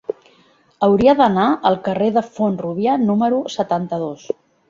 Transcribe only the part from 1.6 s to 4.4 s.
al carrer de Font-rúbia número setanta-dos.